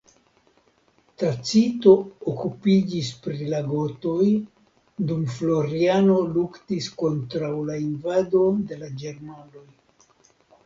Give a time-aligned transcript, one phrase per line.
[1.23, 1.91] Tacito
[2.31, 4.29] okupiĝis pri la gotoj
[5.11, 8.41] dum Floriano luktis kontraŭ la invado
[8.73, 9.67] de la ĝermanoj.